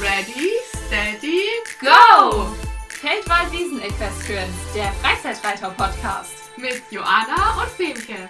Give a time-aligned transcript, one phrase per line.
[0.00, 0.48] Ready,
[0.86, 1.44] steady,
[1.78, 2.46] Go!
[2.88, 6.56] Feldwald Wiesen Equestrians, der Freizeitreiter-Podcast.
[6.56, 8.26] mit Joanna und Femke.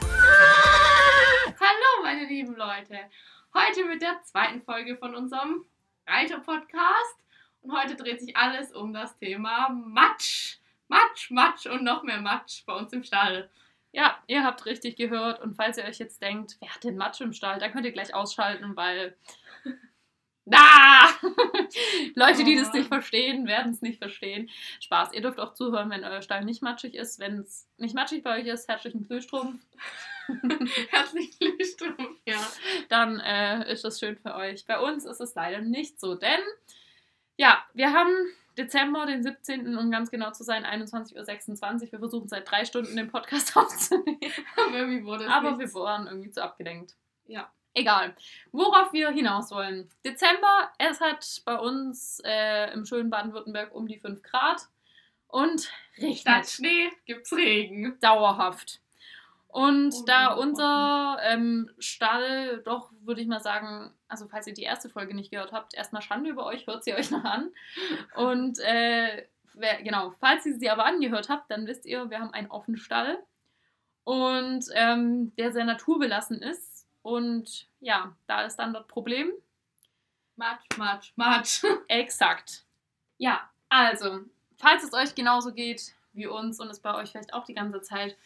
[1.60, 2.98] Hallo, meine lieben Leute.
[3.54, 5.64] Heute mit der zweiten Folge von unserem
[6.08, 7.16] Reiter-Podcast.
[7.62, 10.56] Und heute dreht sich alles um das Thema Matsch.
[10.88, 13.48] Matsch, Matsch und noch mehr Matsch bei uns im Stall.
[13.92, 17.20] Ja, ihr habt richtig gehört und falls ihr euch jetzt denkt, wer hat denn Matsch
[17.20, 19.16] im Stall, dann könnt ihr gleich ausschalten, weil...
[20.50, 21.10] Da!
[22.14, 22.76] Leute, die das Oh.
[22.76, 24.50] nicht verstehen, werden es nicht verstehen.
[24.80, 27.18] Spaß, ihr dürft auch zuhören, wenn euer Stall nicht matschig ist.
[27.18, 29.60] Wenn es nicht matschig bei euch ist, herzlichen Glühstrumpf.
[30.90, 32.18] Herzlichen Glückwunsch.
[32.26, 32.36] Ja.
[32.88, 34.64] dann äh, ist das schön für euch.
[34.66, 36.40] Bei uns ist es leider nicht so, denn
[37.36, 38.12] ja, wir haben
[38.58, 39.76] Dezember, den 17.
[39.76, 41.16] um ganz genau zu sein, 21.26
[41.86, 41.92] Uhr.
[41.92, 44.20] Wir versuchen seit drei Stunden den Podcast aufzunehmen,
[44.56, 45.74] Aber irgendwie wurde es aber nichts.
[45.74, 46.94] wir waren irgendwie zu abgelenkt.
[47.26, 47.50] Ja.
[47.74, 48.14] Egal.
[48.52, 49.88] Worauf wir hinaus wollen.
[50.04, 54.62] Dezember, es hat bei uns äh, im schönen Baden-Württemberg um die 5 Grad
[55.28, 57.96] und Statt regnet Schnee gibt's Regen.
[58.00, 58.80] dauerhaft.
[59.46, 64.62] Und Oh, da unser ähm, Stall doch, würde ich mal sagen, also falls ihr die
[64.62, 67.50] erste Folge nicht gehört habt, erstmal Schande über euch, hört sie euch noch an.
[68.14, 72.32] Und äh, wer, genau, falls ihr sie aber angehört habt, dann wisst ihr, wir haben
[72.32, 73.18] einen offenen Stall
[74.04, 76.69] und ähm, der sehr naturbelassen ist.
[77.02, 79.32] Und ja, da ist dann das Problem.
[80.36, 81.64] Matsch, Matsch, Matsch.
[81.88, 82.64] Exakt.
[83.18, 84.20] Ja, also,
[84.56, 87.82] falls es euch genauso geht wie uns und es bei euch vielleicht auch die ganze
[87.82, 88.16] Zeit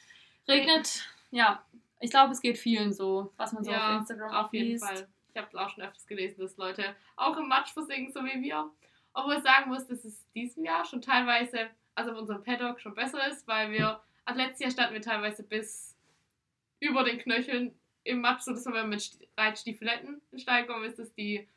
[0.49, 1.65] regnet, ja,
[2.01, 4.85] ich glaube, es geht vielen so, was man so Ja, auf Instagram Auf jeden liest.
[4.85, 5.09] Fall.
[5.33, 8.71] Ich habe auch schon öfters gelesen, dass Leute auch im Matsch versinken, so wie wir.
[9.13, 12.95] Obwohl ich sagen muss, dass es diesem Jahr schon teilweise, also auf unserem Paddock schon
[12.95, 15.97] besser ist, weil wir, also letztes Jahr standen wir teilweise bis
[16.79, 20.67] über den Knöcheln im Matsch, so dass wenn wir mit Sti- Reitstiefeletten in den Stall
[20.67, 21.49] kommen, ist, dass die,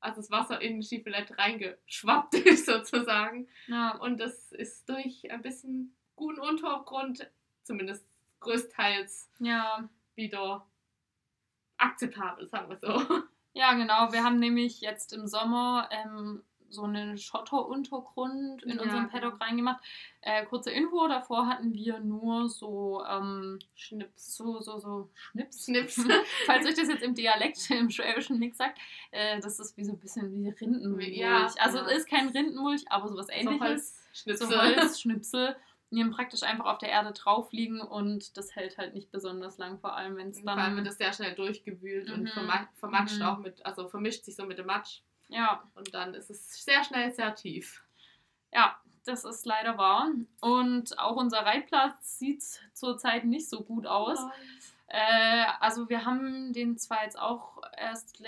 [0.00, 3.48] also das Wasser in den Stiefelett reingeschwappt ist sozusagen.
[3.66, 7.28] Ja, Und das ist durch ein bisschen guten Untergrund,
[7.64, 8.06] zumindest
[8.40, 10.66] größtenteils, ja, wieder
[11.78, 13.22] akzeptabel, sagen wir so.
[13.52, 14.12] ja, genau.
[14.12, 16.42] Wir haben nämlich jetzt im Sommer ähm,
[16.76, 19.12] so einen Schotteruntergrund in Ja, unserem genau.
[19.12, 19.82] Paddock reingemacht.
[20.20, 24.36] Äh, kurze Info, davor hatten wir nur so, ähm, Schnips.
[24.36, 25.64] so, so, so Schnips.
[25.64, 25.96] Schnips.
[26.46, 28.78] Falls euch das jetzt im Dialekt, im Schwäbischen nichts sagt,
[29.10, 31.16] äh, das ist wie so ein bisschen wie Rindenmulch.
[31.16, 31.86] Ja, also ja.
[31.86, 33.96] es ist kein Rindenmulch, aber sowas So ähnliches.
[34.08, 34.46] Holzschnipsel.
[34.48, 35.56] So Holzschnipsel,
[35.92, 39.56] die dann praktisch einfach auf der Erde drauf liegen und das hält halt nicht besonders
[39.58, 40.76] lang, vor allem wenn es Vor allem dann...
[40.76, 42.28] wird das sehr schnell durchgewühlt und Mhm.
[42.28, 43.22] verma vermatscht Mhm.
[43.26, 45.02] auch mit, also vermischt sich so mit dem Matsch.
[45.28, 47.82] Ja, Und dann ist es sehr schnell sehr tief.
[48.52, 48.76] ja,
[49.06, 50.10] das ist leider wahr.
[50.40, 52.42] Und auch unser Reitplatz sieht
[52.72, 54.18] zurzeit nicht so gut aus.
[54.88, 58.22] Äh, also wir haben den zwar jetzt auch erst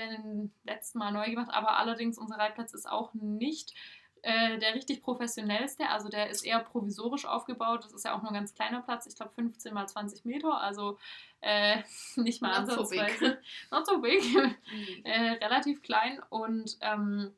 [0.64, 3.74] letzten Mal neu gemacht, aber allerdings unser Reitplatz ist auch nicht
[4.22, 5.88] äh, der richtig professionellste.
[5.88, 7.84] Also der ist eher provisorisch aufgebaut.
[7.84, 9.06] Das ist ja auch nur ein ganz kleiner Platz.
[9.06, 10.98] Ich glaube 15 mal 20 Meter, also
[11.40, 11.82] äh,
[12.16, 13.00] nicht mal Not so big.
[13.00, 13.38] ansatzweise.
[13.70, 14.22] Not so big.
[15.04, 17.34] äh, relativ klein und ähm,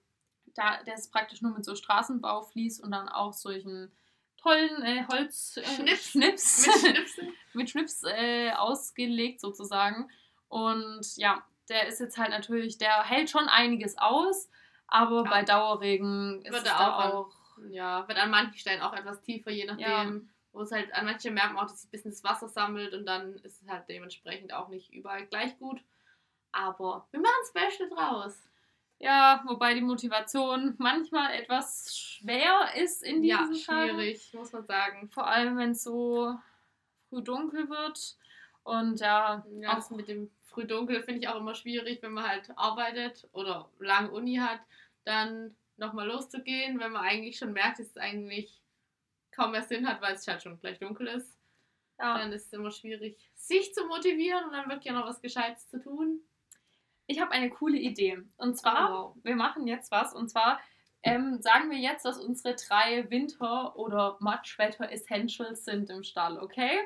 [0.55, 3.93] da, der ist praktisch nur mit so Straßenbauflies und dann auch solchen
[4.37, 6.11] tollen äh, Holz äh, Schnips.
[6.11, 7.33] Schnips Mit Schnipseln.
[7.53, 10.11] mit Schnips äh, ausgelegt sozusagen.
[10.49, 14.51] Und ja, der ist jetzt halt natürlich, der hält schon einiges aus,
[14.91, 15.31] aber Ja.
[15.31, 17.31] bei Dauerregen ist Wird es er da auch auch.
[17.71, 19.85] Ja, wird an manchen Stellen auch etwas tiefer, je nachdem.
[19.87, 20.21] Ja.
[20.53, 22.93] Wo es halt an manchen merkt man auch, dass sich ein bisschen das Wasser sammelt
[22.95, 25.81] und dann ist es halt dementsprechend auch nicht überall gleich gut.
[26.53, 28.49] Aber wir machen Beste draus.
[28.99, 33.91] Ja, wobei die Motivation manchmal etwas schwer ist in Ja, diesen Tagen.
[33.91, 35.09] schwierig, muss man sagen.
[35.11, 36.35] Vor allem, wenn es so
[37.09, 38.17] früh dunkel wird.
[38.65, 42.51] Und ja, Ja, das mit dem Frühdunkel finde ich auch immer schwierig, wenn man halt
[42.57, 44.61] arbeitet oder lang Uni hat,
[45.11, 48.63] dann nochmal loszugehen, wenn man eigentlich schon merkt, dass es eigentlich
[49.33, 51.39] kaum mehr Sinn hat, weil es halt schon gleich dunkel ist.
[51.99, 52.19] ja.
[52.19, 55.81] Dann ist es immer schwierig, sich zu motivieren und dann wirklich noch was Gescheites zu
[55.83, 56.21] tun.
[57.07, 58.23] ich habe eine coole Idee.
[58.37, 59.17] Und zwar, Oh, wow.
[59.25, 60.15] wir machen jetzt was.
[60.15, 60.61] Und zwar
[61.03, 66.79] ähm, sagen wir jetzt, was unsere drei Winter- oder Matschwetter-Essentials sind im Stall, okay?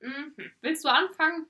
[0.00, 0.34] Mhm.
[0.60, 1.46] Willst du anfangen?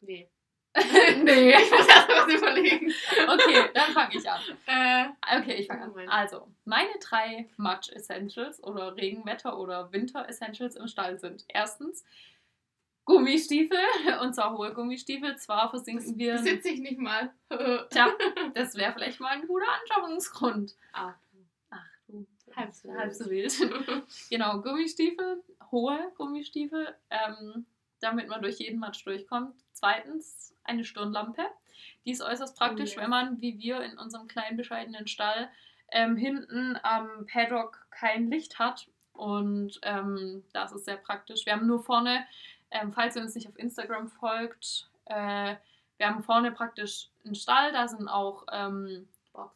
[0.00, 0.28] Nee.
[1.22, 1.54] nee.
[1.56, 2.92] Ich muss erst mal was überlegen.
[3.28, 4.40] Okay, dann fange ich an.
[4.66, 6.08] Äh, Okay, ich fange an.
[6.08, 12.04] Also, meine drei Matsch-Essentials oder Regenwetter- oder Winter-Essentials im Stall sind erstens
[13.04, 13.78] Gummistiefel,
[14.22, 15.36] und zwar hohe Gummistiefel.
[15.36, 16.38] Zwar versinken wir.
[16.38, 17.32] sitze ich nicht mal.
[17.90, 18.08] Tja,
[18.54, 20.74] das wäre vielleicht mal ein guter Anschaffungsgrund.
[20.92, 21.14] ah,
[21.70, 22.26] Ach du,
[22.56, 23.54] halb so halb so wild.
[24.30, 27.66] genau, Gummistiefel, hohe Gummistiefel, ähm,
[28.04, 29.54] damit man durch jeden Matsch durchkommt.
[29.72, 31.42] Zweitens eine Stirnlampe.
[32.04, 33.02] Die ist äußerst praktisch, Oh ja.
[33.02, 35.48] wenn man, wie wir in unserem kleinen bescheidenen Stall,
[35.90, 38.88] ähm, hinten am Paddock kein Licht hat.
[39.12, 41.46] Und ähm, das ist sehr praktisch.
[41.46, 42.26] Wir haben nur vorne,
[42.70, 45.56] ähm, falls ihr uns nicht auf Instagram folgt, äh,
[45.96, 49.08] wir haben vorne praktisch einen Stall, da sind auch ähm,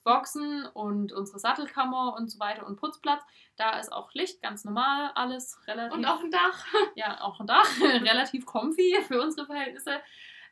[0.05, 3.23] Boxen und unsere Sattelkammer und so weiter und Putzplatz.
[3.57, 5.97] Da ist auch Licht, ganz normal, alles relativ.
[5.97, 6.67] Und auch ein Dach.
[6.97, 10.01] Ja, auch ein Dach, relativ comfy für unsere Verhältnisse,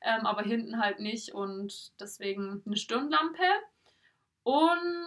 [0.02, 3.42] ähm, aber hinten halt nicht und deswegen eine Stirnlampe.
[4.44, 5.02] Und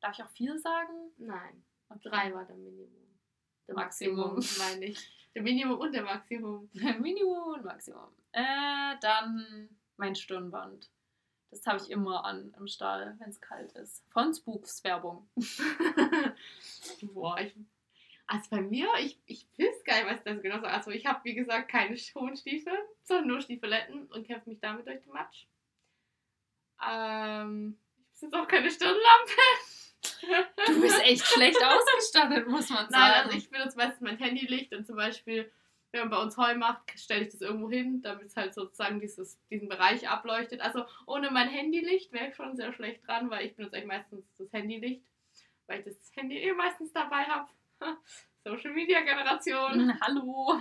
[0.00, 1.12] darf ich auch viel sagen?
[1.18, 1.64] Nein.
[1.88, 2.08] Okay.
[2.08, 3.18] Drei war der Minimum.
[3.68, 5.30] Der Maximum, Maximum meine ich.
[5.34, 6.68] Der Minimum und der Maximum.
[6.72, 8.08] Minimum und Maximum.
[8.32, 10.90] Äh, dann mein Stirnband.
[11.52, 14.02] Das habe ich immer an im Stall, wenn es kalt ist.
[14.10, 15.28] Von Spooks Werbung.
[17.02, 17.54] Boah, ich,
[18.26, 21.20] also bei mir, ich, ich weiß gar nicht, was das genau so Also ich habe,
[21.24, 22.72] wie gesagt, keine hohen Stiefel,
[23.02, 25.44] sondern nur Stiefeletten und kämpfe mich damit durch den Matsch.
[26.88, 29.32] Ähm, ich besitze auch keine Stirnlampe.
[30.66, 32.92] Du bist echt schlecht ausgestattet, muss man sagen.
[32.92, 35.52] Nein, also ich benutze meistens mein Handylicht und zum Beispiel,
[35.92, 38.98] wenn man bei uns Heu macht, stelle ich das irgendwo hin, damit es halt sozusagen
[39.00, 40.60] dieses, diesen Bereich ableuchtet.
[40.60, 44.24] Also ohne mein Handylicht wäre ich schon sehr schlecht dran, weil ich benutze eigentlich meistens
[44.38, 45.04] das Handylicht,
[45.66, 47.50] weil ich das Handy eh meistens dabei habe.
[48.44, 49.92] Social Media Generation.
[50.00, 50.58] Hallo.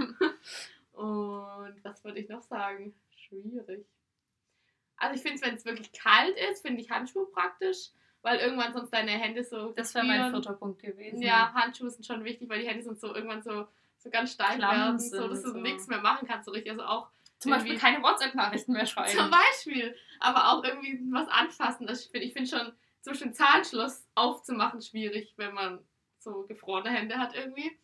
[0.91, 2.93] Und was würde ich noch sagen?
[3.15, 3.85] Schwierig.
[4.97, 7.89] Also ich finde es, wenn es wirklich kalt ist, finde ich Handschuhe praktisch
[8.23, 9.71] weil irgendwann sonst deine Hände so.
[9.71, 11.21] Das wäre mein vierter Punkt gewesen.
[11.21, 13.67] Ja, Handschuhe sind schon wichtig, weil die Hände sind so irgendwann so,
[14.01, 15.57] so ganz steif werden, so dass du so.
[15.57, 16.71] nichts mehr machen kannst, so richtig.
[16.71, 17.09] Also auch.
[17.39, 19.17] Zum Beispiel keine WhatsApp-Nachrichten mehr schreiben.
[19.17, 19.95] Zum Beispiel.
[20.19, 21.87] Aber auch irgendwie was anfassen.
[21.87, 22.71] Das, ich finde ich find schon
[23.01, 25.79] zwischen Zahnschluss aufzumachen schwierig, wenn man
[26.19, 27.75] so gefrorene Hände hat irgendwie.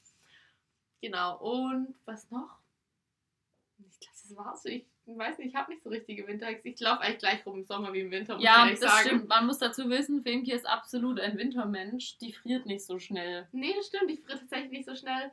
[1.01, 1.37] Genau.
[1.39, 2.59] Und was noch?
[3.79, 4.65] Ich glaube, das war's.
[4.65, 6.61] Ich weiß nicht, ich habe nicht so richtige Winterhacks.
[6.63, 9.07] Ich laufe eigentlich gleich rum im Sommer wie im Winter, muss ja, das sagen.
[9.07, 9.27] stimmt.
[9.27, 12.19] Man muss dazu wissen, Femke ist absolut ein Wintermensch.
[12.19, 13.47] Die friert nicht so schnell.
[13.53, 14.11] Nee, das stimmt.
[14.11, 15.31] Die friert tatsächlich nicht so schnell.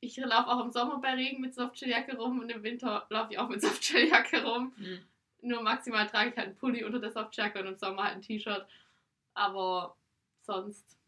[0.00, 3.38] Ich laufe auch im Sommer bei Regen mit Softshell-Jacke rum und im Winter laufe ich
[3.38, 4.72] auch mit Softshell-Jacke rum.
[4.76, 5.00] Mhm.
[5.42, 8.22] Nur maximal trage ich halt einen Pulli unter der Softjacke und im Sommer halt ein
[8.22, 8.66] T-Shirt.
[9.34, 9.96] Aber
[10.42, 10.98] sonst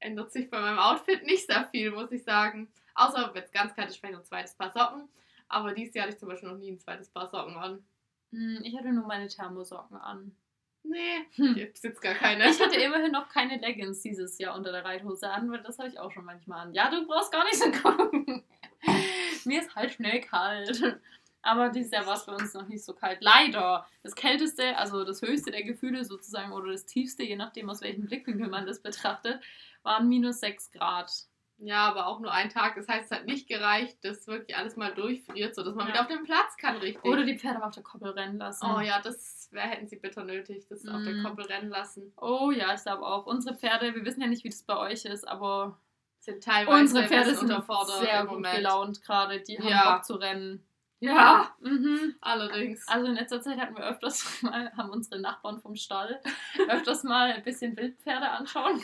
[0.00, 2.68] ändert sich bei meinem Outfit nicht sehr viel, muss ich sagen.
[2.94, 5.08] Außer wenn es ganz kalt ist, vielleicht noch ein zweites Paar Socken.
[5.48, 7.84] Aber dieses Jahr hatte ich zum Beispiel noch nie ein zweites Paar Socken an.
[8.32, 10.36] Hm, ich hatte nur meine Thermosocken an.
[10.82, 11.56] Nee, hm.
[11.56, 12.48] ich besitze gar keine.
[12.48, 15.88] Ich hatte immerhin noch keine Leggings dieses Jahr unter der Reithose an, weil das habe
[15.88, 16.74] ich auch schon manchmal an.
[16.74, 18.42] Ja, du brauchst gar nicht so gucken.
[19.44, 20.98] Mir ist halt schnell kalt.
[21.42, 23.18] Aber dieses Jahr war es bei uns noch nicht so kalt.
[23.20, 23.86] Leider.
[24.02, 28.06] Das kälteste, also das höchste der Gefühle sozusagen, oder das tiefste, je nachdem aus welchem
[28.06, 29.40] Blickwinkel man das betrachtet,
[29.82, 31.27] waren minus 6 Grad.
[31.60, 32.76] Ja, aber auch nur ein Tag.
[32.76, 35.92] Das heißt, es hat nicht gereicht, dass wirklich alles mal durchfriert, sodass man ja.
[35.92, 37.04] wieder auf den Platz kann, richtig.
[37.04, 38.64] Oder die Pferde auf der Koppel rennen lassen.
[38.64, 40.88] Oh ja, das wär, hätten sie bitter nötig, das mm.
[40.90, 41.24] auf der mhm.
[41.24, 42.12] Koppel rennen lassen.
[42.16, 43.26] Oh ja, ich glaube auch.
[43.26, 45.76] Unsere Pferde, wir wissen ja nicht, wie das bei euch ist, aber
[46.20, 49.40] sind teilweise unsere Pferde sind sehr gut gelaunt gerade.
[49.40, 49.94] Die haben ja.
[49.94, 50.64] Bock zu rennen.
[51.00, 52.16] Ja, mhm.
[52.20, 52.86] allerdings.
[52.88, 56.20] Also in letzter Zeit hatten wir öfters mal, haben unsere Nachbarn vom Stall
[56.68, 58.82] öfters mal ein bisschen Wildpferde anschauen.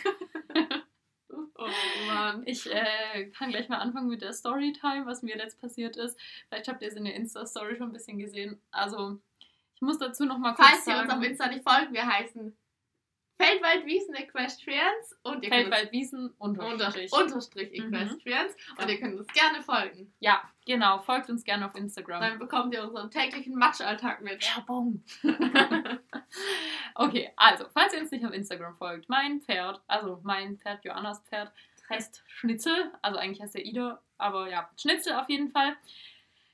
[1.56, 1.68] Oh
[2.06, 2.42] Mann.
[2.46, 6.18] Ich äh, kann gleich mal anfangen mit der Storytime, was mir jetzt passiert ist.
[6.48, 8.60] Vielleicht habt ihr es in der Insta-Story schon ein bisschen gesehen.
[8.70, 9.20] Also,
[9.74, 10.98] ich muss dazu noch mal kurz Falls sagen.
[10.98, 12.56] Falls ihr uns auf Insta nicht folgt, wir heißen
[13.36, 17.12] Feldwaldwiesen Equestrians und ihr Feldwaldwiesen unterstrich.
[17.12, 18.82] unterstrich Equestrians mhm.
[18.82, 20.12] und ihr könnt uns gerne folgen.
[20.20, 21.00] Ja, genau.
[21.00, 22.20] Folgt uns gerne auf Instagram.
[22.20, 24.44] Dann bekommt ihr unseren täglichen Matschalltag mit.
[24.54, 25.02] Werbung.
[26.94, 31.20] okay, also, falls ihr uns nicht auf Instagram folgt, mein Pferd, also mein Pferd, Joannas
[31.28, 31.52] Pferd,
[31.90, 32.92] heißt Schnitzel.
[33.02, 35.76] Also eigentlich heißt er Ida, aber ja, Schnitzel auf jeden Fall.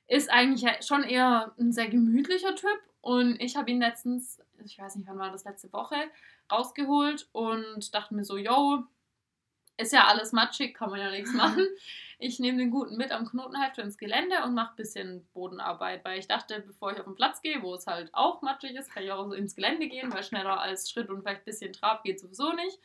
[0.08, 4.96] Ist eigentlich schon eher ein sehr gemütlicher Typ und ich habe ihn letztens, ich weiß
[4.96, 5.96] nicht, wann war das letzte Woche,
[6.50, 8.84] rausgeholt und dachte mir so, yo,
[9.80, 11.66] ist ja alles matschig, kann man ja nichts machen.
[12.18, 16.18] Ich nehme den Guten mit am Knotenhalfter ins Gelände und mache ein bisschen Bodenarbeit, weil
[16.18, 19.02] ich dachte, bevor ich auf den Platz gehe, wo es halt auch matschig ist, kann
[19.02, 22.04] ich auch so ins Gelände gehen, weil schneller als Schritt und vielleicht ein bisschen Trab
[22.04, 22.78] geht sowieso nicht.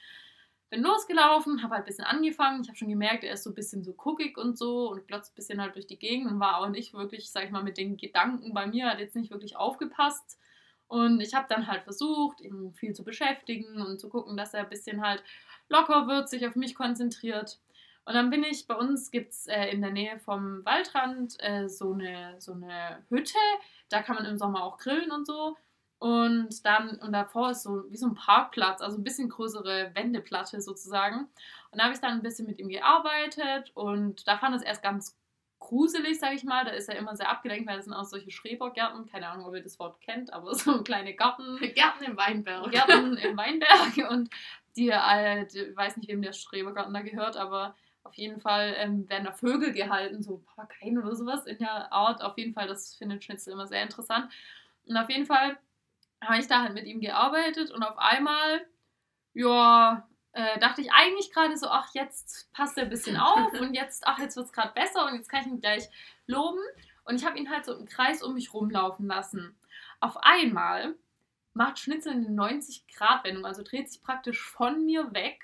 [0.69, 2.62] Bin losgelaufen, habe halt ein bisschen angefangen.
[2.62, 5.34] Ich habe schon gemerkt, er ist so ein bisschen so guckig und so und glotzt
[5.34, 7.77] ein bisschen halt durch die Gegend und war auch nicht wirklich, sag ich mal, mit
[7.77, 10.39] den Gedanken bei mir, hat jetzt nicht wirklich aufgepasst
[10.87, 14.63] und ich habe dann halt versucht, ihn viel zu beschäftigen und zu gucken, dass er
[14.63, 15.23] ein bisschen halt
[15.69, 17.59] locker wird, sich auf mich konzentriert.
[18.05, 21.67] Und dann bin ich, bei uns gibt es äh, in der Nähe vom Waldrand äh,
[21.67, 23.37] so, eine, so eine Hütte.
[23.89, 25.57] Da kann man im Sommer auch grillen und so.
[25.97, 30.61] Und dann, und davor ist so wie so ein Parkplatz, also ein bisschen größere Wendeplatte
[30.61, 31.21] sozusagen.
[31.71, 34.83] Und da habe ich dann ein bisschen mit ihm gearbeitet und da fand es erst
[34.83, 35.17] ganz
[35.59, 36.65] gruselig, sage ich mal.
[36.65, 39.05] Da ist er immer sehr abgelenkt, weil das sind auch solche Schrebergärten.
[39.05, 41.57] Keine Ahnung, ob ihr das Wort kennt, aber so kleine Garten.
[41.57, 42.71] Gärten im Weinberg.
[42.71, 43.97] Gärten im Weinberg.
[44.09, 44.29] Und
[44.75, 49.09] die, äh, die weiß nicht, wem der Schrebergarten da gehört, aber auf jeden Fall ähm,
[49.09, 52.21] werden da Vögel gehalten, so Papageien oder sowas in der Art.
[52.21, 54.31] Auf jeden Fall, das findet Schnitzel immer sehr interessant.
[54.85, 55.57] Und auf jeden Fall
[56.21, 58.65] habe ich da halt mit ihm gearbeitet und auf einmal,
[59.33, 63.73] ja, äh, dachte ich eigentlich gerade so, ach, jetzt passt er ein bisschen auf und
[63.73, 65.89] jetzt, ach, jetzt wird es gerade besser und jetzt kann ich ihn gleich
[66.27, 66.59] loben.
[67.05, 69.57] Und ich habe ihn halt so im Kreis um mich rumlaufen lassen.
[70.01, 70.95] Auf einmal
[71.53, 75.39] macht Schnitzel eine 90-Grad-Wendung, also dreht sich praktisch von mir weg,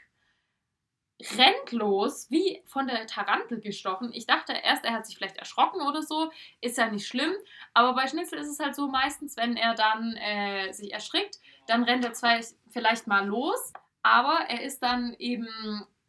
[1.38, 4.12] rennt los, wie von der Tarantel gestochen.
[4.12, 7.32] Ich dachte erst, er hat sich vielleicht erschrocken oder so, ist ja nicht schlimm,
[7.74, 11.84] aber bei Schnitzel ist es halt so meistens, wenn er dann äh, sich erschrickt, dann
[11.84, 12.40] rennt er zwar
[12.72, 13.72] vielleicht mal los,
[14.04, 15.48] aber er ist dann eben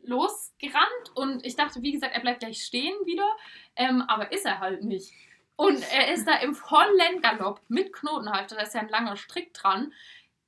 [0.03, 3.29] losgerannt und ich dachte, wie gesagt, er bleibt gleich stehen wieder,
[3.77, 5.13] ähm, aber ist er halt nicht.
[5.57, 9.55] Und er ist da im vollen Galopp mit Knotenhalfter, da ist ja ein langer Strick
[9.55, 9.93] dran,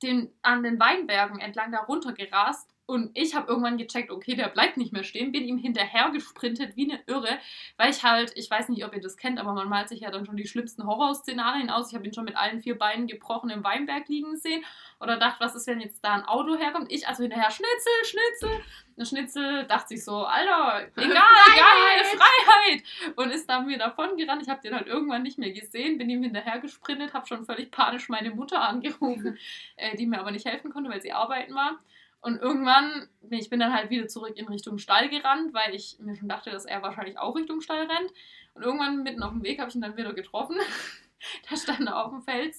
[0.03, 4.77] den, an den Weinbergen entlang da runtergerast und ich habe irgendwann gecheckt, okay, der bleibt
[4.77, 7.39] nicht mehr stehen, bin ihm hinterher gesprintet wie eine Irre,
[7.77, 10.11] weil ich halt, ich weiß nicht, ob ihr das kennt, aber man malt sich ja
[10.11, 11.89] dann schon die schlimmsten Horrorszenarien aus.
[11.89, 14.63] Ich habe ihn schon mit allen vier Beinen gebrochen im Weinberg liegen sehen
[14.99, 16.91] oder dachte, was ist, wenn jetzt da ein Auto herkommt?
[16.91, 18.61] Ich also hinterher, Schnitzel, Schnitzel.
[18.97, 22.83] Der Schnitzel dachte sich so, Alter, egal, geil, Freiheit.
[23.15, 24.43] Und ist dann mir davon gerannt.
[24.43, 27.71] Ich habe den halt irgendwann nicht mehr gesehen, bin ihm hinterher gesprintet, habe schon völlig
[27.71, 29.37] panisch meine Mutter angerufen,
[29.75, 31.79] äh, die mir aber nicht helfen konnte, weil sie arbeiten war.
[32.25, 36.15] Und irgendwann, ich bin dann halt wieder zurück in Richtung Stall gerannt, weil ich mir
[36.15, 38.11] schon dachte, dass er wahrscheinlich auch Richtung Stall rennt.
[38.55, 40.57] Und irgendwann mitten auf dem Weg habe ich ihn dann wieder getroffen.
[41.49, 42.55] da stand er auf dem Feld,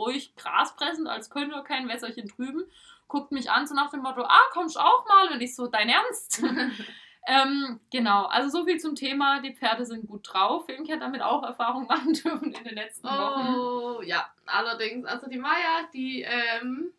[0.00, 2.64] ruhig Gras pressend, als könnte er kein Wässerchen trüben.
[3.06, 5.32] Guckt mich an, so nach dem Motto, ah, kommst auch mal?
[5.32, 6.42] Und ich so, dein Ernst?
[7.28, 10.66] ähm, genau, also so viel zum Thema, die Pferde sind gut drauf.
[10.66, 13.54] Filmke hat damit auch Erfahrung machen dürfen in den letzten Wochen.
[13.54, 16.92] Oh, ja, allerdings, also die Maya, die, ähm,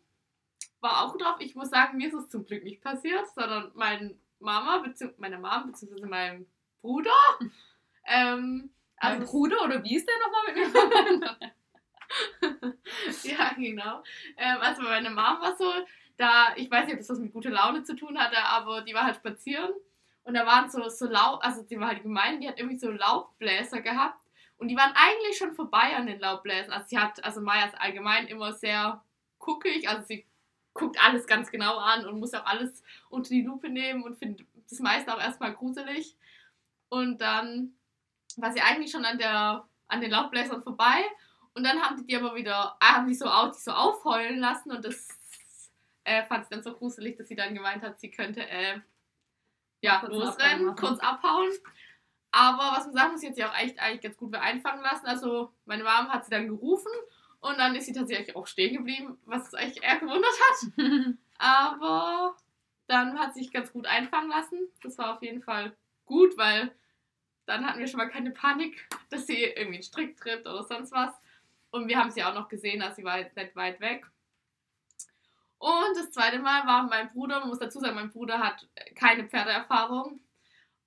[0.80, 1.36] war auch drauf.
[1.40, 5.38] Ich muss sagen, mir ist es zum Glück nicht passiert, sondern mein Mama, bezieh meine
[5.38, 6.46] Mom, beziehungsweise mein
[6.80, 7.10] Bruder.
[8.08, 10.72] Ähm, also mein Bruder oder wie ist der nochmal mit
[12.62, 12.76] mir
[13.24, 14.02] ja, genau.
[14.36, 15.72] Ähm, also meine Mom war so,
[16.16, 18.94] da, ich weiß nicht, ob das was mit guter Laune zu tun hatte, aber die
[18.94, 19.72] war halt spazieren
[20.22, 22.90] und da waren so, so Laub, also die war halt gemein, die hat irgendwie so
[22.90, 24.20] Laubbläser gehabt
[24.58, 26.72] und die waren eigentlich schon vorbei an den Laubbläsern.
[26.72, 29.04] Also sie hat, also Maya ist allgemein immer sehr
[29.38, 30.26] guckig, also sie
[30.76, 34.46] guckt alles ganz genau an und muss auch alles unter die Lupe nehmen und findet
[34.68, 36.16] das meiste auch erstmal gruselig.
[36.88, 37.74] Und dann
[38.36, 41.04] war sie eigentlich schon an, der, an den Laubbläsern vorbei
[41.54, 44.72] und dann haben die die aber wieder, äh, haben die so, die so aufheulen lassen
[44.72, 45.08] und das
[46.04, 48.80] äh, fand sie dann so gruselig, dass sie dann gemeint hat, sie könnte äh,
[49.80, 51.50] ja, kurz losrennen, kurz abhauen.
[52.30, 55.06] Aber was man sagen muss, sie hat sie auch echt eigentlich ganz gut einfangen lassen.
[55.06, 56.92] Also meine Mom hat sie dann gerufen
[57.40, 60.72] und dann ist sie tatsächlich auch stehen geblieben, was es eigentlich eher gewundert hat.
[61.38, 62.36] Aber
[62.86, 64.58] dann hat sie sich ganz gut einfangen lassen.
[64.82, 65.76] Das war auf jeden Fall
[66.06, 66.74] gut, weil
[67.46, 70.92] dann hatten wir schon mal keine Panik, dass sie irgendwie einen Strick tritt oder sonst
[70.92, 71.14] was.
[71.70, 74.06] Und wir haben sie auch noch gesehen, also sie war jetzt nicht weit weg.
[75.58, 79.28] Und das zweite Mal war mein Bruder, man muss dazu sagen, mein Bruder hat keine
[79.28, 80.20] Pferdeerfahrung.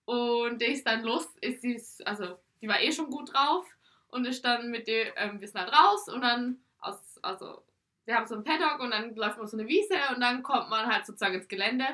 [0.05, 3.65] Und der ist dann los, ist sie, also die war eh schon gut drauf
[4.09, 7.63] und ist dann mit dem, ähm, wir sind halt raus und dann aus, also
[8.05, 10.69] wir haben so einen Paddock und dann läuft man so eine Wiese und dann kommt
[10.69, 11.85] man halt sozusagen ins Gelände.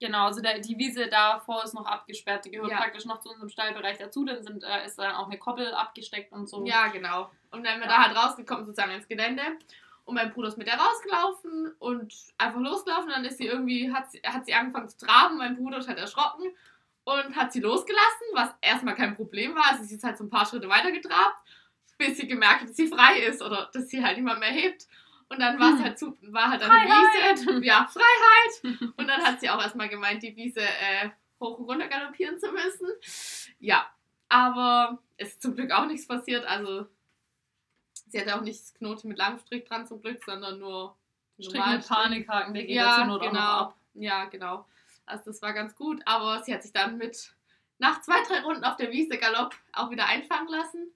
[0.00, 2.76] Genau, also der, die Wiese davor ist noch abgesperrt, die gehört ja.
[2.78, 6.32] praktisch noch zu unserem Stallbereich dazu, dann sind, äh, ist dann auch eine Koppel abgesteckt
[6.32, 6.64] und so.
[6.64, 7.30] Ja, genau.
[7.50, 7.96] Und dann sind wir ja.
[7.96, 9.42] da halt rausgekommen, sozusagen ins Gelände.
[10.04, 13.10] Und mein Bruder ist mit der rausgelaufen und einfach losgelaufen.
[13.10, 15.36] Dann ist sie irgendwie, hat sie, hat sie angefangen zu traben.
[15.36, 16.44] Mein Bruder ist halt erschrocken
[17.08, 19.70] und hat sie losgelassen, was erstmal kein Problem war.
[19.70, 21.42] Also sie ist halt so ein paar Schritte weiter getrabt,
[21.96, 24.86] bis sie gemerkt hat, dass sie frei ist oder dass sie halt niemand mehr hebt.
[25.30, 25.84] Und dann war es hm.
[25.84, 27.60] halt zu, war halt eine Wiese.
[27.64, 28.78] Ja, Freiheit.
[28.96, 31.10] Und dann hat sie auch erstmal gemeint, die Wiese äh,
[31.40, 32.88] hoch und runter galoppieren zu müssen.
[33.60, 33.86] Ja,
[34.28, 36.44] aber es ist zum Glück auch nichts passiert.
[36.46, 36.86] Also
[38.08, 40.96] sie hatte auch nicht das Knoten mit langem Strick dran zum Glück, sondern nur
[41.38, 43.30] Strick mit Panikhaken, der geht ja, zur Not genau.
[43.30, 43.76] auch noch ab.
[43.94, 44.66] Ja, genau.
[45.08, 47.34] Also das war ganz gut, aber sie hat sich dann mit
[47.78, 50.92] nach zwei, drei Runden auf der Wiese Galopp auch wieder einfangen lassen.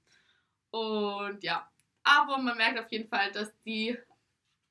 [0.71, 1.69] Und ja,
[2.03, 3.97] aber man merkt auf jeden Fall, dass die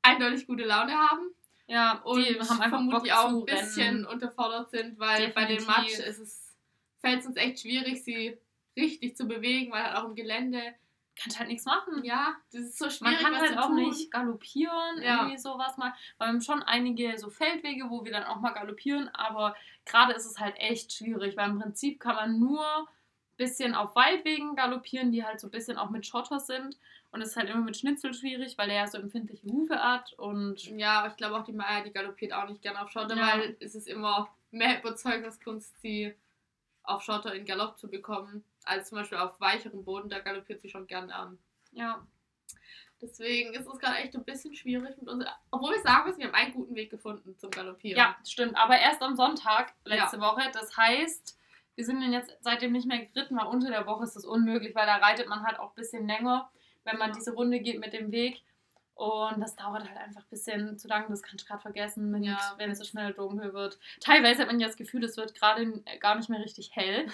[0.02, 1.34] eindeutig gute Laune haben.
[1.68, 4.06] Ja, und die haben einfach vermutlich auch ein bisschen rennen.
[4.06, 5.68] unterfordert sind, weil Definitiv.
[5.68, 6.58] bei ist es,
[7.00, 8.38] fällt es uns echt schwierig, sie
[8.76, 10.76] richtig zu bewegen, weil halt auch im Gelände
[11.16, 12.04] kannst halt nichts machen.
[12.04, 13.22] Ja, das ist so schwierig.
[13.22, 13.76] Man kann halt auch tun.
[13.76, 15.18] nicht galoppieren, ja.
[15.20, 15.94] irgendwie sowas mal.
[16.18, 20.26] Wir haben schon einige so Feldwege, wo wir dann auch mal galoppieren, aber gerade ist
[20.26, 22.88] es halt echt schwierig, weil im Prinzip kann man nur
[23.38, 26.78] bisschen auf Waldwegen galoppieren, die halt so ein bisschen auch mit Schotter sind.
[27.10, 30.14] Und es ist halt immer mit Schnitzel schwierig, weil er ja so empfindliche Hufe hat.
[30.14, 33.34] Und Ja, ich glaube auch die Maya, die galoppiert auch nicht gerne auf Schotter, Ja.
[33.34, 36.14] weil es ist immer mehr Überzeugungskunst, sie
[36.84, 40.70] auf Schotter in Galopp zu bekommen, als zum Beispiel auf weicherem Boden, da galoppiert sie
[40.70, 41.38] schon gerne an.
[41.72, 42.06] ja,
[43.02, 45.26] Deswegen ist es gerade echt ein bisschen schwierig mit uns.
[45.50, 47.98] Obwohl wir sagen müssen, wir haben einen guten Weg gefunden zum Galoppieren.
[47.98, 48.56] ja, stimmt.
[48.56, 50.42] Aber erst am Sonntag letzte Woche.
[50.54, 51.36] Das heißt,
[51.74, 54.76] wir sind dann jetzt seitdem nicht mehr geritten, weil unter der Woche ist das unmöglich,
[54.76, 56.52] weil da reitet man halt auch ein bisschen länger,
[56.84, 57.16] wenn man Ja.
[57.16, 58.44] diese Runde geht mit dem Weg.
[58.94, 62.24] Und das dauert halt einfach ein bisschen zu lange, das kannst du gerade vergessen, mit,
[62.24, 62.54] Ja.
[62.58, 63.80] wenn es so schnell dunkel wird.
[64.00, 67.08] Teilweise hat man ja das Gefühl, es wird gerade gar nicht mehr richtig hell.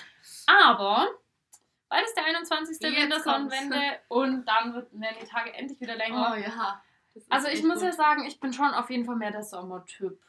[0.48, 1.08] Aber
[1.90, 2.78] bald ist der 21.
[2.82, 6.34] Jetzt Wintersonnenwende und dann wird, werden die Tage endlich wieder länger.
[6.34, 6.82] Oh ja.
[7.16, 7.84] Ist Also ich muss gut.
[7.86, 10.20] ja sagen, ich bin schon auf jeden Fall mehr der Sommertyp.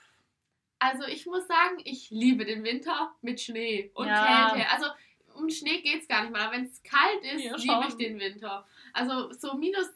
[0.79, 4.51] Also ich muss sagen, ich liebe den Winter mit Schnee und Ja.
[4.53, 4.71] Kälte.
[4.71, 4.87] Also
[5.35, 6.43] um Schnee geht es gar nicht mal.
[6.43, 8.67] Aber wenn es kalt ist, Ja, liebe ich den Winter.
[8.93, 9.89] Also so minus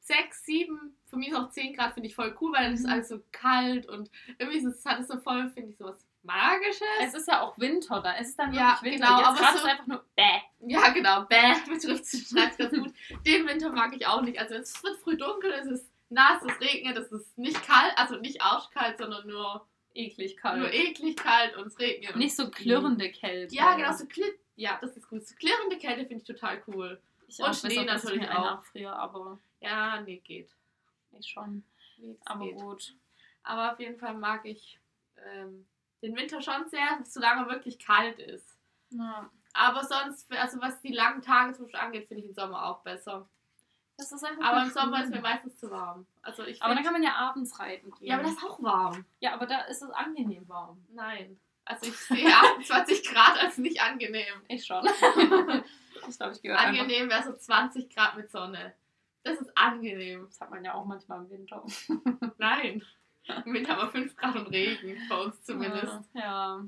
[0.00, 2.84] 6, 7, von mir ist auch 10 Grad finde ich voll cool, weil dann ist
[2.84, 2.92] Mhm.
[2.92, 6.82] alles so kalt und irgendwie ist es, hat es so voll, finde ich, sowas Magisches.
[7.00, 8.14] Es ist ja auch Winter da.
[8.16, 9.06] Es ist dann Ja, wirklich Winter.
[9.06, 10.37] genau, Jetzt aber so- ist einfach nur bäh.
[10.70, 11.24] Ja, genau.
[11.24, 12.92] Bäh, betrifft schreibt ganz gut.
[13.26, 14.38] Den Winter mag ich auch nicht.
[14.38, 18.16] Also es wird früh dunkel, es ist nass, es regnet, es ist nicht kalt, also
[18.16, 20.58] nicht arschkalt, sondern nur, Eklig kalt.
[20.58, 22.14] nur eklig kalt und es regnet.
[22.16, 23.54] Nicht so klirrende Kälte.
[23.54, 24.24] Ja, genau, so kli
[24.56, 25.24] ja, das ist gut.
[25.26, 27.00] So klirrende Kälte finde ich total cool.
[27.28, 28.44] Ich Und auch, Schnee natürlich auch.
[28.56, 30.50] nachfriere, aber Ja, nee, geht.
[31.18, 31.62] ich schon.
[31.98, 32.56] Nee, Aber geht.
[32.56, 32.94] gut.
[33.42, 34.78] Aber auf jeden Fall mag ich
[35.24, 35.66] ähm,
[36.02, 38.56] den Winter schon sehr, solange er wirklich kalt ist.
[38.90, 39.30] Ja.
[39.58, 42.82] Aber sonst, also was die langen Tage zum Beispiel angeht, finde ich den Sommer auch
[42.82, 43.28] besser.
[43.96, 45.16] Das ist einfach Aber im Sommer ist schön.
[45.16, 46.06] mir meistens zu warm.
[46.22, 48.06] Also ich Aber dann kann man ja abends reiten gehen.
[48.06, 49.04] Ja, aber das ist auch warm.
[49.18, 50.86] ja, aber da ist es angenehm warm.
[50.92, 51.40] Nein.
[51.64, 54.42] Also ich sehe 28 Grad als nicht angenehm.
[54.46, 54.86] Ich schon.
[56.08, 56.58] ich glaube, ich gehöre.
[56.58, 58.74] Angenehm wäre so 20 Grad mit Sonne.
[59.24, 60.26] Das ist angenehm.
[60.26, 61.64] Das hat man ja auch manchmal im Winter.
[62.38, 62.84] Nein.
[63.44, 65.98] Im Winter haben wir 5 Grad und Regen, bei uns zumindest.
[66.14, 66.64] Ja.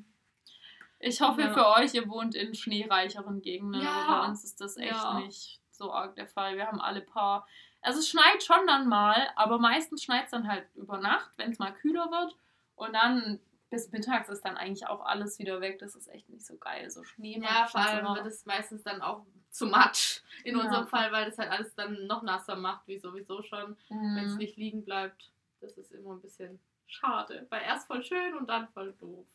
[1.00, 1.52] Ich hoffe Ja.
[1.52, 3.80] für euch, ihr wohnt in schneereicheren Gegenden.
[3.82, 4.06] Ja.
[4.06, 5.18] Bei uns ist das echt Ja.
[5.20, 6.56] nicht so arg der Fall.
[6.56, 7.46] Wir haben alle paar.
[7.80, 11.50] Also es schneit schon dann mal, aber meistens schneit es dann halt über Nacht, wenn
[11.50, 12.36] es mal kühler wird.
[12.76, 15.78] Und dann bis mittags ist dann eigentlich auch alles wieder weg.
[15.78, 16.90] Das ist echt nicht so geil.
[16.90, 20.64] So Schnee Ja, vor allem wird es meistens dann auch zu matsch in Ja.
[20.64, 24.32] unserem Fall, weil das halt alles dann noch nasser macht, wie sowieso schon, wenn es
[24.32, 24.38] Mhm.
[24.38, 25.30] nicht liegen bleibt.
[25.60, 29.26] Das ist immer ein bisschen schade, weil erst voll schön und dann voll doof.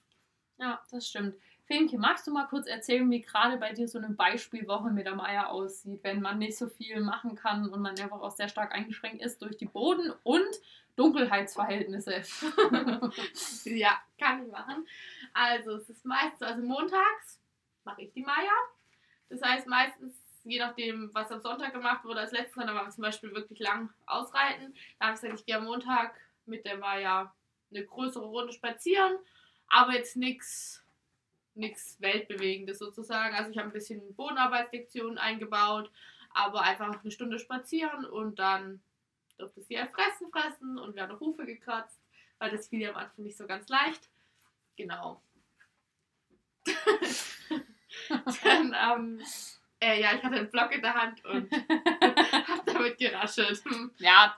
[0.58, 1.36] Ja, das stimmt.
[1.68, 5.16] Femke, magst du mal kurz erzählen, wie gerade bei dir so eine Beispielwoche mit der
[5.16, 8.72] Meier aussieht, wenn man nicht so viel machen kann und man einfach auch sehr stark
[8.72, 10.62] eingeschränkt ist durch die Boden- und
[10.96, 12.22] Dunkelheitsverhältnisse?
[13.66, 14.88] Ja, kann ich machen.
[15.34, 17.42] Also es ist meistens, also montags
[17.84, 18.54] mache ich die Maya.
[19.30, 22.90] Das heißt meistens, je nachdem, was am Sonntag gemacht wurde, als letztes Mal, da wir
[22.90, 24.76] zum Beispiel wirklich lang ausreiten.
[25.00, 27.34] Da habe ich gesagt, ich gehe am Montag mit der Maya
[27.72, 29.18] eine größere Runde spazieren,
[29.68, 30.85] aber jetzt nichts
[31.56, 33.36] nichts Weltbewegendes sozusagen.
[33.36, 35.90] Also ich habe ein bisschen Bodenarbeitslektionen eingebaut,
[36.34, 38.82] aber einfach eine Stunde spazieren und dann
[39.38, 42.00] durfte sie halt fressen, fressen und wir haben Hufe gekratzt,
[42.40, 44.10] weil das fiel ja am Anfang nicht so ganz leicht.
[44.76, 45.22] Genau.
[48.44, 49.22] dann, ähm,
[49.80, 51.52] äh, ja, ich hatte einen Block in der Hand und
[52.48, 53.64] hab damit geraschelt.
[53.98, 54.36] ja,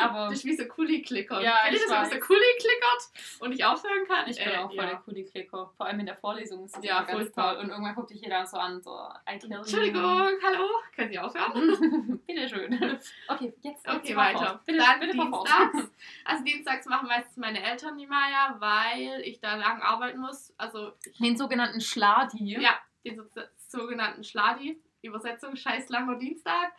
[0.00, 1.40] aber Das ist wie so Kuli-Klicker.
[1.42, 2.26] Ja, Kennt ihr ich das, wenn so.
[2.26, 4.28] Kuli klickert und nicht aufhören kann?
[4.28, 4.86] ich bin Äh, auch voll ja.
[4.86, 5.72] der Kuli-Klicker.
[5.76, 7.56] Vor allem in der Vorlesung ist das Ja, ganz toll.
[7.60, 8.96] Und irgendwann guckt dich jeder so an, so.
[9.26, 10.02] Entschuldigung,
[10.42, 12.20] hallo, können Sie aufhören?
[12.26, 13.00] Bitte schön.
[13.28, 14.38] Okay, jetzt, jetzt Okay, weiter.
[14.38, 14.64] fort.
[14.66, 15.90] Bitte, Dann bitte dienstags.
[16.24, 20.52] Also dienstags machen meistens meine Eltern die Maya, weil ich da lang arbeiten muss.
[20.56, 22.58] Also ich, Den sogenannten Schladi.
[22.60, 23.24] ja, den so,
[23.68, 26.72] sogenannten Schladi, Übersetzung, scheiß langer Dienstag.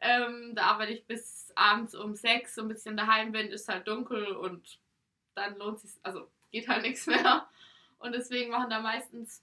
[0.00, 3.86] Ähm, da arbeite ich bis abends um sechs, so ein bisschen daheim bin, ist halt
[3.86, 4.78] dunkel und
[5.34, 7.48] dann lohnt sich, also geht halt nichts mehr.
[7.98, 9.42] Und deswegen machen da meistens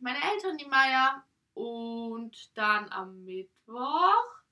[0.00, 4.42] meine Eltern die Maya und dann am Mittwoch,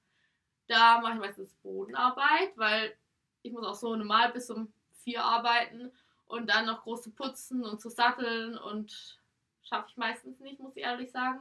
[0.67, 2.97] da mache ich meistens Bodenarbeit, weil
[3.43, 5.93] ich muss auch so normal bis um vier arbeiten
[6.27, 9.21] und dann noch große putzen und zu satteln und
[9.63, 11.41] schaffe ich meistens nicht, muss ich ehrlich sagen.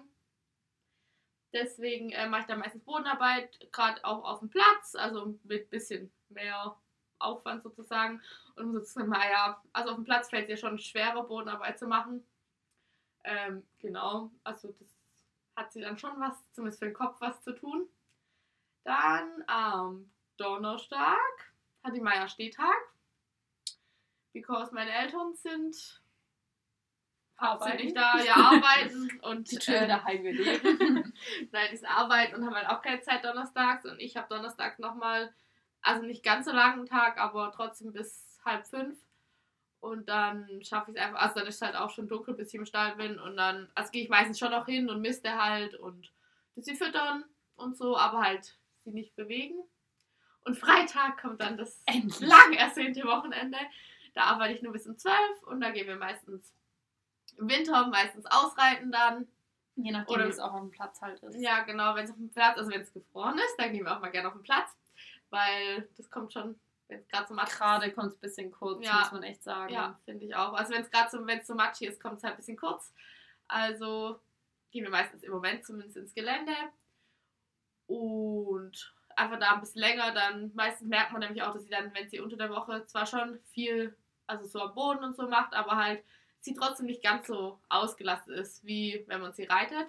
[1.54, 6.12] Deswegen äh, mache ich da meistens Bodenarbeit, gerade auch auf dem Platz, also mit bisschen
[6.30, 6.78] mehr
[7.20, 8.22] Aufwand sozusagen.
[8.56, 12.26] Und sozusagen, naja, also auf dem Platz fällt es ja schon schwerer, Bodenarbeit zu machen.
[13.24, 14.88] Ähm, genau, also das
[15.56, 17.88] hat sie dann schon was, zumindest für den Kopf was zu tun.
[18.84, 21.18] Dann am Donnerstag
[21.84, 22.76] hat die Maya Stehtag.
[24.34, 26.01] Because meine Eltern sind
[27.42, 27.84] Arbeiten.
[27.84, 31.14] nicht da, ja, arbeiten und Die Tür äh, daheim wir leben.
[31.52, 34.80] Nein, die sind arbeiten und haben halt auch keine Zeit donnerstags und ich habe donnerstags
[34.80, 35.34] nochmal,
[35.82, 38.98] also nicht ganz so langen Tag, aber trotzdem bis halb fünf.
[39.80, 42.50] Und dann schaffe ich es einfach, also dann ist es halt auch schon dunkel, bis
[42.50, 45.42] ich im Stall bin und dann, also gehe ich meistens schon noch hin und misste
[45.42, 46.12] halt und
[46.56, 47.26] sie füttern
[47.56, 49.56] und so, aber halt sie nicht bewegen.
[50.44, 52.20] Und Freitag kommt dann das Endlich.
[52.20, 53.58] lang ersehnte Wochenende.
[54.14, 56.54] Da arbeite ich nur bis um 12 und da gehen wir meistens
[57.38, 59.28] im Winter meistens ausreiten dann.
[59.76, 61.36] Je nachdem, Oder- wie es auch auf dem Platz halt ist.
[61.40, 63.96] Ja, genau, wenn es auf dem Platz, also wenn es gefroren ist, dann gehen wir
[63.96, 64.70] auch mal gerne auf den Platz,
[65.30, 68.86] weil das kommt schon, wenn es gerade so matschig Gerade kommt es ein bisschen kurz,
[68.86, 69.00] Ja.
[69.00, 69.74] muss man echt sagen.
[69.74, 70.54] Ja, finde ich auch.
[70.54, 72.58] Also wenn es gerade so, wenn es so matschig ist, kommt es halt ein bisschen
[72.58, 72.94] kurz.
[73.48, 74.20] Also
[74.72, 76.54] gehen wir meistens im Moment zumindest ins Gelände
[77.88, 80.12] und einfach da ein bisschen länger.
[80.14, 83.06] Dann meistens merkt man nämlich auch, dass sie dann, wenn sie unter der Woche zwar
[83.06, 83.96] schon viel,
[84.28, 86.04] also so am Boden und so macht, aber halt
[86.42, 89.88] sie trotzdem nicht ganz so ausgelastet ist, wie wenn man sie reitet.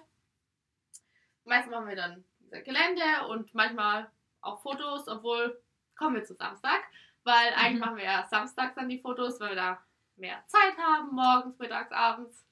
[1.45, 4.09] Meistens machen wir dann Gelände und manchmal
[4.41, 5.61] auch Fotos, obwohl
[5.97, 6.81] kommen wir zu Samstag,
[7.23, 7.79] weil eigentlich Mhm.
[7.79, 9.83] machen wir ja samstags dann die Fotos, weil wir da
[10.15, 12.45] mehr Zeit haben, morgens, mittags, abends.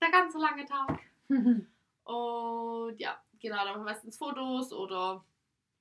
[0.00, 1.00] Der ganze lange Tag.
[2.04, 5.24] Und ja, genau, dann machen wir meistens Fotos oder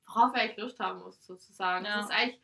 [0.07, 1.85] worauf wir eigentlich Lust haben, muss sozusagen.
[1.85, 1.97] Ja.
[1.97, 2.41] Das ist eigentlich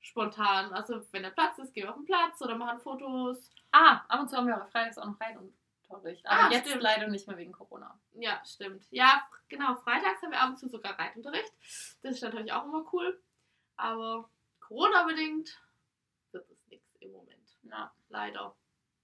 [0.00, 0.72] spontan.
[0.72, 3.50] Also wenn der Platz ist, gehen wir auf den Platz oder machen Fotos.
[3.72, 6.26] Ah, ab und zu haben wir aber freitags auch noch Reitunterricht.
[6.26, 6.82] Aber Ah, jetzt stimmt.
[6.82, 7.98] leider nicht mehr wegen Corona.
[8.14, 8.86] Ja, stimmt.
[8.90, 11.52] Ja, genau, freitags haben wir ab und zu sogar Reitunterricht.
[12.02, 13.20] Das ist natürlich auch immer cool.
[13.76, 14.28] Aber
[14.60, 15.60] Corona-bedingt
[16.32, 17.58] wird es nichts im Moment.
[17.62, 17.92] Ja.
[18.08, 18.54] Leider.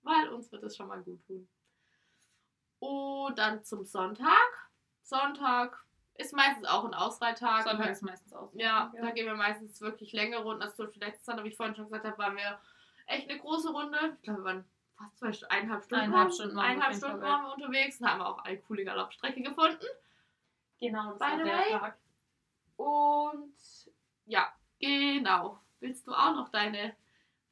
[0.02, 1.48] Weil uns wird es schon mal gut tun.
[2.78, 4.68] Und dann zum Sonntag.
[5.02, 7.64] Sonntag ist meistens auch ein Ausreittag.
[7.64, 8.50] Sonntag ist meistens aus.
[8.54, 10.62] Ja, da gehen wir meistens wirklich längere Runden.
[10.62, 12.60] Also zum Beispiel letztes Jahr, wie ich vorhin schon gesagt habe, waren wir
[13.08, 13.98] echt eine große Runde.
[14.16, 14.64] Ich glaube, wir waren
[14.96, 16.02] fast zwei, Stu- eineinhalb Stunden.
[16.04, 19.42] Eineinhalb Stunden waren wir eineinhalb Stunden waren wir unterwegs und haben auch eine coole Galoppstrecke
[19.42, 19.86] gefunden.
[20.80, 21.70] Genau, das war der way.
[21.72, 21.98] Tag.
[22.76, 23.54] Und
[24.26, 25.58] ja, genau.
[25.80, 26.94] Willst du auch noch deine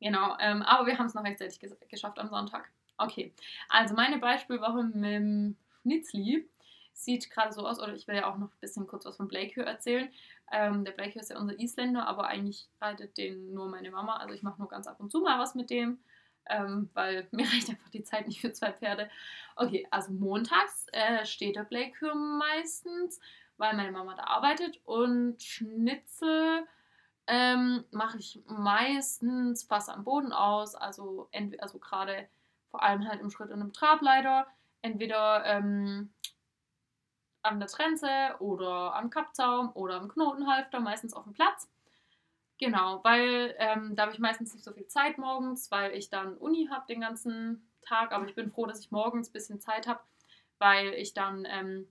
[0.00, 2.70] genau, ähm, aber wir haben es noch rechtzeitig ges geschafft am Sonntag.
[2.96, 3.32] Okay,
[3.68, 6.48] also meine Beispielwoche mit dem Schnitzli
[6.92, 9.28] sieht gerade so aus, oder ich will ja auch noch ein bisschen kurz was von
[9.28, 10.08] Blake hier erzählen.
[10.52, 14.16] Ähm, der Blake ist ja unser Isländer, aber eigentlich reitet den nur meine Mama.
[14.16, 15.98] Also ich mache nur ganz ab und zu mal was mit dem,
[16.46, 19.10] ähm, weil mir reicht einfach die Zeit nicht für zwei Pferde.
[19.56, 23.20] Okay, also montags äh, steht der Blake hier meistens,
[23.56, 26.64] weil meine Mama da arbeitet und Schnitzel
[27.26, 31.28] ähm, mache ich meistens fast am Boden aus, also,
[31.58, 32.28] also gerade
[32.74, 34.48] vor allem halt im Schritt und im Trab leider.
[34.82, 36.12] Entweder ähm,
[37.42, 38.08] an der Trense
[38.40, 41.70] oder am Kappzaum oder am Knotenhalfter, meistens auf dem Platz.
[42.58, 46.36] Genau, weil ähm, da habe ich meistens nicht so viel Zeit morgens, weil ich dann
[46.36, 48.10] Uni habe den ganzen Tag.
[48.10, 50.00] Aber ich bin froh, dass ich morgens ein bisschen Zeit habe,
[50.58, 51.86] weil ich dann ähm,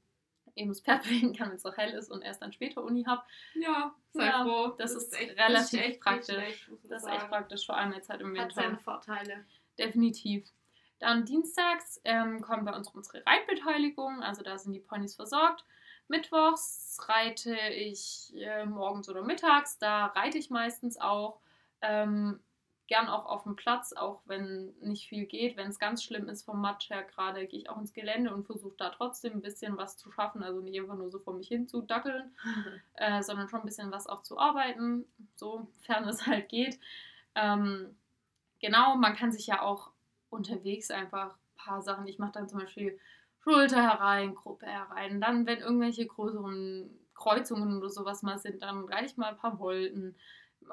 [0.56, 3.06] eben das Pferd bewegen kann, wenn es noch hell ist und erst dann später Uni
[3.06, 3.24] habe.
[3.54, 4.67] Ja, sei Ja, froh.
[4.78, 6.36] das ist echt, relativ das ist praktisch.
[6.36, 8.56] schlecht, Das ist echt praktisch, vor allem jetzt halt im Hat Winter.
[8.62, 9.46] seine Vorteile.
[9.80, 10.46] Definitiv.
[11.04, 15.66] Dann dienstags ähm, kommen bei uns unsere Reitbeteiligung, also da sind die Ponys versorgt.
[16.08, 21.42] Mittwochs reite ich äh, morgens oder mittags, da reite ich meistens auch.
[21.82, 22.39] Ähm,
[22.88, 25.58] gern auch auf dem Platz, auch wenn nicht viel geht.
[25.58, 28.46] Wenn es ganz schlimm ist vom Matsch her gerade, gehe ich auch ins Gelände und
[28.46, 30.42] versuche da trotzdem ein bisschen was zu schaffen.
[30.42, 32.34] Also nicht einfach nur so vor mich hin zu dackeln,
[32.94, 35.04] äh, sondern schon ein bisschen was auch zu arbeiten,
[35.36, 36.80] sofern es halt geht.
[37.36, 37.98] Ähm,
[38.62, 39.92] genau, man kann sich ja auch
[40.34, 43.00] unterwegs einfach ein paar Sachen, ich mache dann zum Beispiel
[43.43, 49.06] Schulter herein, Gruppe herein, dann wenn irgendwelche größeren Kreuzungen oder sowas mal sind, dann reite
[49.06, 50.15] ich mal ein paar Volten.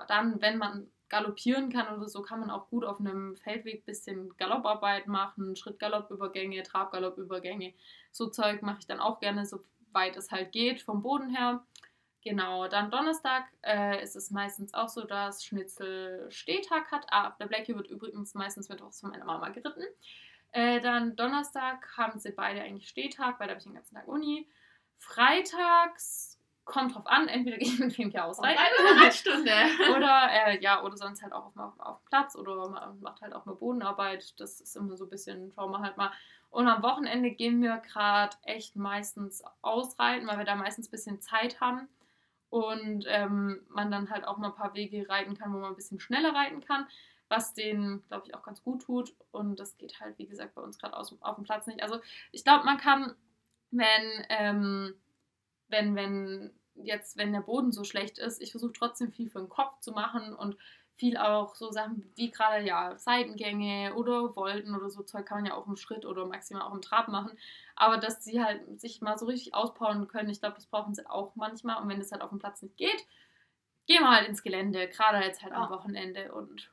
[0.08, 3.84] dann, wenn man galoppieren kann oder so, kann man auch gut auf einem Feldweg ein
[3.84, 7.74] bisschen Galopparbeit machen, Schrittgaloppübergänge, Trabgaloppübergänge.
[8.12, 11.64] So Zeug mache ich dann auch gerne, soweit es halt geht, vom Boden her.
[12.22, 17.06] Genau, dann Donnerstag äh, ist es meistens auch so, dass Schnitzel Stehtag hat.
[17.10, 19.84] Ah, der Blackie wird übrigens meistens mittwochs von meiner Mama geritten.
[20.52, 24.06] Äh, dann Donnerstag haben sie beide eigentlich Stehtag, weil da habe ich den ganzen Tag
[24.06, 24.46] Uni.
[24.98, 28.60] Freitags kommt drauf an, entweder gehe ich mit Femke ausreiten.
[28.60, 29.52] Eine Reitstunde.
[29.96, 33.46] oder, äh, ja, oder sonst halt auch auf, auf, Platz oder man macht halt auch
[33.46, 34.38] nur Bodenarbeit.
[34.38, 36.12] Das ist immer so ein bisschen, schauen wir halt mal.
[36.50, 41.20] Und am Wochenende gehen wir gerade echt meistens ausreiten, weil wir da meistens ein bisschen
[41.22, 41.88] Zeit haben
[42.50, 45.76] und ähm, man dann halt auch mal ein paar Wege reiten kann, wo man ein
[45.76, 46.86] bisschen schneller reiten kann,
[47.28, 49.14] was denen, glaube ich, auch ganz gut tut.
[49.30, 51.82] Und das geht halt, wie gesagt, bei uns gerade auf dem Platz nicht.
[51.82, 52.00] Also
[52.32, 53.14] ich glaube, man kann,
[53.70, 54.94] wenn, ähm,
[55.68, 59.48] wenn, wenn jetzt, wenn der Boden so schlecht ist, ich versuche trotzdem viel für den
[59.48, 60.56] Kopf zu machen und
[61.00, 65.46] viel auch so Sachen wie gerade ja Seitengänge oder Wolten oder so Zeug kann man
[65.46, 67.36] ja auch im Schritt oder maximal auch im Trab machen.
[67.74, 71.08] Aber dass sie halt sich mal so richtig auspowern können, ich glaube, das brauchen sie
[71.08, 71.82] auch manchmal.
[71.82, 73.06] Und wenn es halt auf dem Platz nicht geht,
[73.86, 75.64] gehen wir halt ins Gelände, gerade jetzt halt ja.
[75.64, 76.70] am Wochenende und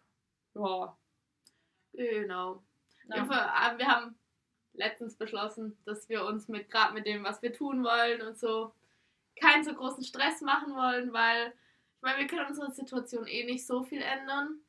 [0.56, 0.98] ja.
[1.94, 2.62] Genau.
[3.08, 3.24] Ja.
[3.24, 4.20] Äh, wir haben
[4.74, 8.74] letztens beschlossen, dass wir uns mit gerade mit dem, was wir tun wollen und so,
[9.40, 11.54] keinen so großen Stress machen wollen, weil
[11.98, 14.60] ich meine, wir können unsere Situation eh nicht so viel ändern.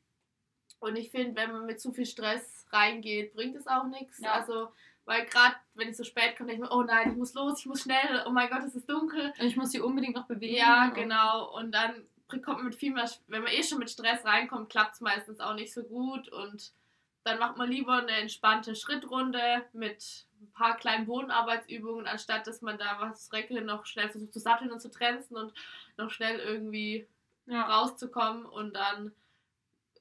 [0.79, 4.19] Und ich finde, wenn man mit zu viel Stress reingeht, bringt es auch nichts.
[4.19, 4.33] Ja.
[4.33, 4.69] Also,
[5.05, 7.59] weil gerade wenn ich so spät komme, denke ich mir, oh nein, ich muss los,
[7.59, 9.33] ich muss schnell, oh mein Gott, es ist dunkel.
[9.39, 10.55] Und ich muss sie unbedingt noch bewegen.
[10.55, 11.55] Ja, genau.
[11.55, 14.95] Und dann kommt man mit viel mehr, wenn man eh schon mit Stress reinkommt, klappt
[14.95, 16.29] es meistens auch nicht so gut.
[16.29, 16.71] Und
[17.23, 22.77] dann macht man lieber eine entspannte Schrittrunde mit ein paar kleinen Bodenarbeitsübungen, anstatt dass man
[22.77, 25.53] da was Recke noch schnell versucht zu satteln und zu trenzen und
[25.97, 27.07] noch schnell irgendwie
[27.49, 27.63] ja.
[27.63, 29.11] rauszukommen und dann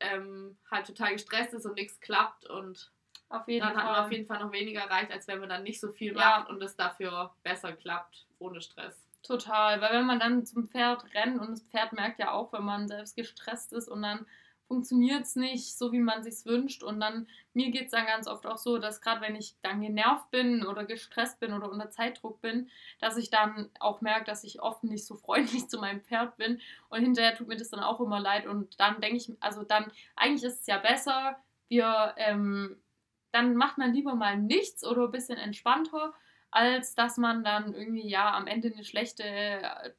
[0.00, 2.92] ähm, halt total gestresst ist und nichts klappt und
[3.28, 3.62] dann Fall.
[3.62, 6.16] hat man auf jeden Fall noch weniger erreicht, als wenn man dann nicht so viel
[6.16, 6.38] ja.
[6.38, 9.06] macht und es dafür besser klappt, ohne Stress.
[9.22, 12.64] Total, weil wenn man dann zum Pferd rennt und das Pferd merkt ja auch, wenn
[12.64, 14.26] man selbst gestresst ist und dann
[14.68, 16.82] funktioniert es nicht so, wie man sich wünscht.
[16.82, 19.80] Und dann, mir geht es dann ganz oft auch so, dass gerade wenn ich dann
[19.80, 22.68] genervt bin oder gestresst bin oder unter Zeitdruck bin,
[23.00, 26.60] dass ich dann auch merke, dass ich oft nicht so freundlich zu meinem Pferd bin.
[26.90, 28.46] Und hinterher tut mir das dann auch immer leid.
[28.46, 31.36] Und dann denke ich, also dann, eigentlich ist es ja besser,
[31.68, 32.76] wir, ähm,
[33.32, 36.14] dann macht man lieber mal nichts oder ein bisschen entspannter
[36.50, 39.24] als dass man dann irgendwie ja am Ende eine schlechte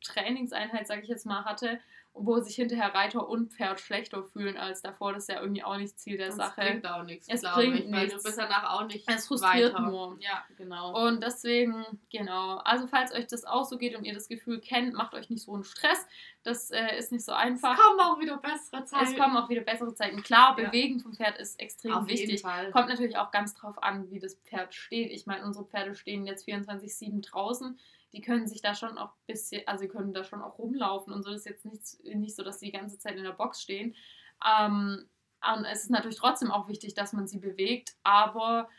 [0.04, 1.80] Trainingseinheit, sage ich jetzt mal, hatte
[2.22, 5.14] wo sich hinterher Reiter und Pferd schlechter fühlen als davor.
[5.14, 6.62] Das ist ja irgendwie auch nicht Ziel der das Sache.
[6.62, 8.16] Es bringt auch nichts, es bringt ich, nichts.
[8.16, 9.90] du bist danach auch nicht Es frustriert weiter.
[9.90, 10.18] nur.
[10.20, 11.08] Ja, genau.
[11.08, 12.58] Und deswegen, genau.
[12.58, 15.44] Also falls euch das auch so geht und ihr das Gefühl kennt, macht euch nicht
[15.44, 16.06] so einen Stress.
[16.44, 17.78] Das äh, ist nicht so einfach.
[17.78, 19.06] Es kommen auch wieder bessere Zeiten.
[19.06, 20.22] Es kommen auch wieder bessere Zeiten.
[20.24, 20.66] Klar, ja.
[20.66, 22.44] Bewegen vom Pferd ist extrem Auf wichtig.
[22.44, 25.12] Kommt natürlich auch ganz drauf an, wie das Pferd steht.
[25.12, 27.78] Ich meine, unsere Pferde stehen jetzt 24-7 draußen
[28.14, 31.14] die können sich da schon auch ein bisschen, also sie können da schon auch rumlaufen
[31.14, 31.30] und so.
[31.30, 33.96] Das ist jetzt nicht, nicht so, dass sie die ganze Zeit in der Box stehen.
[34.46, 35.10] Ähm,
[35.42, 38.70] und es ist natürlich trotzdem auch wichtig, dass man sie bewegt, aber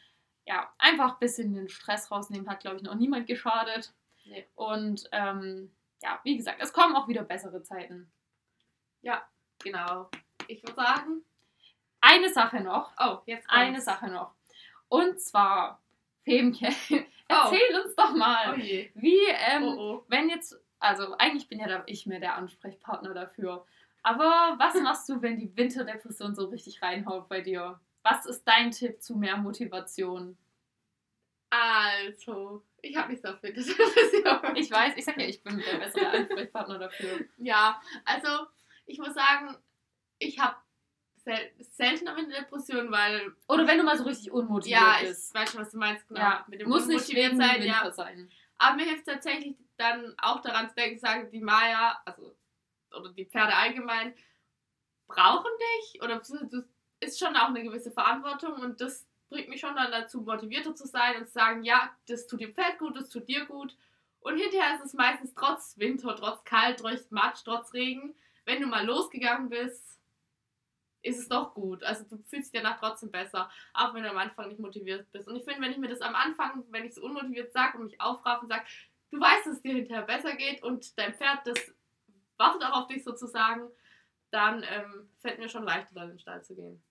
[0.47, 3.95] ja, einfach ein bisschen den Stress rausnehmen hat, glaube ich, noch niemand geschadet.
[4.25, 4.47] Nee.
[4.55, 5.71] Und ähm,
[6.03, 8.11] ja, wie gesagt, es kommen auch wieder bessere Zeiten.
[9.03, 9.23] Ja,
[9.63, 10.11] genau.
[10.49, 11.23] Ich würde sagen.
[12.01, 12.93] Eine Sache noch.
[12.99, 13.63] Oh, jetzt kommt's.
[13.63, 14.35] Eine Sache noch.
[14.89, 15.83] Und zwar,
[16.25, 16.69] Femke,
[17.31, 17.85] Erzähl oh.
[17.85, 20.05] uns doch mal, oh wie, ähm, oh, oh.
[20.09, 23.65] wenn jetzt, also eigentlich bin ja da ich mehr der Ansprechpartner dafür.
[24.03, 27.81] Aber was machst du, wenn die Winterdepression so richtig reinhaut bei dir?
[28.03, 30.37] Was ist dein Tipp zu mehr Motivation?
[31.51, 34.57] Also, ich habe nicht so viel Winterdepression.
[34.57, 37.21] Ich weiß, ich sag ja, ich bin der bessere Ansprechpartner dafür.
[37.39, 38.47] Ja, also
[38.87, 39.57] ich muss sagen,
[40.19, 40.57] ich habe
[41.25, 43.33] sel seltener mit Depression, weil.
[43.49, 45.35] Oder wenn du mal so richtig unmotiviert ja, bist.
[45.35, 46.21] Ja, ich weiß schon, was du meinst, genau.
[46.21, 47.91] Ja, mit dem muss nicht wegen sein, ja.
[47.93, 48.31] sein.
[48.59, 52.35] Aber mir hilft tatsächlich dann auch daran zu denken, sagen die Maya, also
[52.95, 54.15] oder die Pferde allgemein,
[55.07, 56.65] brauchen dich oder du
[57.01, 60.87] ist schon auch eine gewisse Verantwortung und das bringt mich schon dann dazu, motivierter zu
[60.87, 63.77] sein und zu sagen, ja, das tut dem Pferd gut, das tut dir gut.
[64.21, 68.67] Und hinterher ist es meistens trotz Winter, trotz Kalt, trotz Matsch, trotz Regen, wenn du
[68.67, 70.00] mal losgegangen bist,
[71.03, 71.83] ist es doch gut.
[71.83, 75.29] Also du fühlst dich danach trotzdem besser, auch wenn du am Anfang nicht motiviert bist.
[75.29, 77.85] Und ich finde, wenn ich mir das am Anfang, wenn ich es unmotiviert sage und
[77.85, 78.65] mich aufraffe und sage,
[79.11, 81.59] du weißt, dass es dir hinterher besser geht und dein Pferd, das
[82.37, 83.69] wartet auch auf dich sozusagen,
[84.31, 86.83] dann ähm, fällt mir schon leichter, dann in den Stall zu gehen.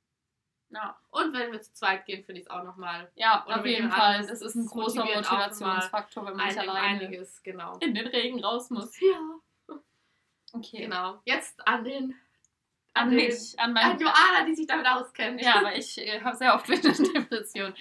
[0.70, 1.00] Ja.
[1.10, 3.12] Und wenn wir zu zweit gehen, finde ich es auch nochmal.
[3.16, 4.26] Ja, auf jeden Fall.
[4.28, 7.78] Das ist ein großer Motivationsfaktor, wenn man nicht alleine einiges, genau.
[7.80, 9.00] in den Regen raus muss.
[9.00, 9.76] Ja.
[10.52, 10.80] Okay.
[10.80, 11.22] Genau.
[11.26, 12.16] Jetzt an den
[12.94, 15.42] An Den- mich, an mein An Joana, die sich damit auskennt.
[15.42, 17.74] Ja, aber ich äh, habe sehr oft Winterdepression.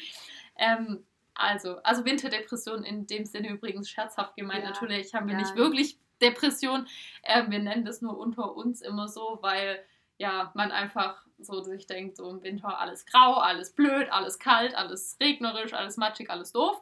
[0.57, 4.65] Ähm, also, also Winterdepression in dem Sinne übrigens scherzhaft gemeint.
[4.65, 4.71] Ja.
[4.71, 5.41] Natürlich haben wir Ja.
[5.41, 6.87] nicht wirklich Depression.
[7.23, 9.85] Ähm, wir nennen das nur unter uns immer so, weil
[10.19, 14.75] ja man einfach so sich denkt, so im Winter alles grau, alles blöd, alles kalt,
[14.75, 16.81] alles regnerisch, alles matschig, alles doof.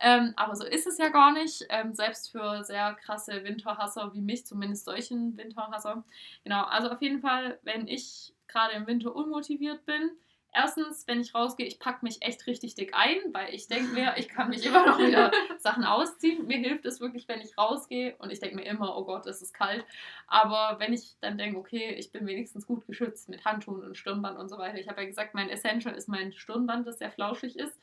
[0.00, 1.66] Ähm, aber so ist es ja gar nicht.
[1.68, 6.04] Ähm, selbst für sehr krasse Winterhasser wie mich, zumindest solchen Winterhasser.
[6.44, 10.10] Genau, also auf jeden Fall, wenn ich gerade im Winter unmotiviert bin,
[10.52, 14.14] erstens, wenn ich rausgehe, ich packe mich echt richtig dick ein, weil ich denke mir,
[14.16, 16.46] ich kann mich immer noch wieder Sachen ausziehen.
[16.46, 19.42] Mir hilft es wirklich, wenn ich rausgehe und ich denke mir immer, oh Gott, es
[19.42, 19.84] ist kalt.
[20.26, 24.38] Aber wenn ich dann denke, okay, ich bin wenigstens gut geschützt mit Handschuhen und Stirnband
[24.38, 24.78] und so weiter.
[24.78, 27.78] Ich habe ja gesagt, mein Essential ist mein Stirnband, das sehr flauschig ist.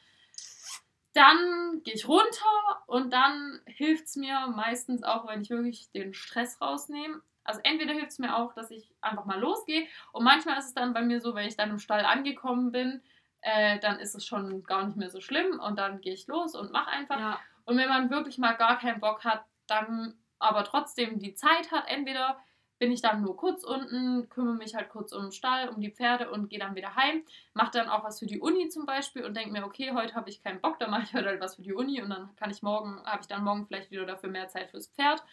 [1.13, 6.13] Dann gehe ich runter und dann hilft es mir meistens auch, wenn ich wirklich den
[6.13, 7.21] Stress rausnehme.
[7.45, 10.73] Also entweder hilft es mir auch, dass ich einfach mal losgehe und manchmal ist es
[10.73, 13.01] dann bei mir so, wenn ich dann im Stall angekommen bin,
[13.41, 16.55] äh, dann ist es schon gar nicht mehr so schlimm und dann gehe ich los
[16.55, 17.19] und mache einfach.
[17.19, 17.39] Ja.
[17.65, 21.85] Und wenn man wirklich mal gar keinen Bock hat, dann aber trotzdem die Zeit hat,
[21.87, 22.39] entweder
[22.77, 25.91] bin ich dann nur kurz unten, kümmere mich halt kurz um den Stall, um die
[25.91, 29.23] Pferde und gehe dann wieder heim, mache dann auch was für die Uni zum Beispiel
[29.23, 31.55] und denke mir, okay, heute habe ich keinen Bock, dann mache ich heute halt was
[31.55, 34.29] für die Uni und dann kann ich morgen, habe ich dann morgen vielleicht wieder dafür
[34.29, 35.23] mehr Zeit fürs Pferd.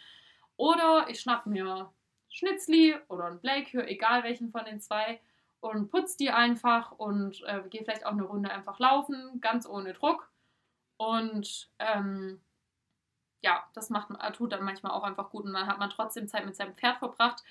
[0.55, 1.91] Oder ich schnapp mir
[2.33, 5.21] Schnitzli oder ein Blake, egal welchen von den zwei,
[5.61, 9.93] und putze die einfach und äh, gehe vielleicht auch eine Runde einfach laufen, ganz ohne
[9.93, 10.29] Druck.
[10.97, 12.41] Und ähm,
[13.41, 16.45] ja, das macht, tut dann manchmal auch einfach gut und dann hat man trotzdem Zeit
[16.45, 17.43] mit seinem Pferd verbracht.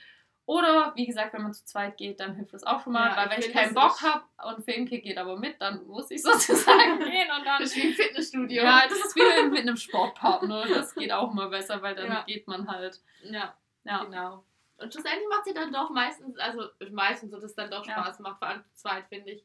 [0.45, 3.17] Oder wie gesagt, wenn man zu zweit geht, dann hilft das auch schon mal, Ja,
[3.17, 6.99] weil wenn ich keinen Bock habe und Finke geht aber mit, dann muss ich sozusagen
[6.99, 7.61] gehen und dann.
[7.61, 8.63] Das ist wie ein Fitnessstudio.
[8.65, 10.67] Ja, das ist wie mit einem Sportpartner.
[10.67, 12.23] Das geht auch immer besser, weil dann Ja.
[12.27, 13.01] geht man halt.
[13.23, 13.55] ja.
[13.85, 14.05] Ja.
[14.05, 14.45] Genau.
[14.83, 17.93] Und schlussendlich macht sie dann doch meistens, also meistens so, dass es dann doch Ja.
[18.03, 19.45] Spaß macht, vor allem zu zweit, finde ich.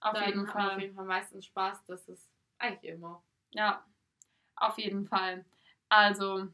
[0.00, 0.70] Auf dann jeden Fall.
[0.72, 3.22] auf jeden Fall meistens Spaß, das ist eigentlich immer.
[3.50, 3.84] Ja,
[4.56, 5.44] auf jeden Fall.
[5.90, 6.48] Also,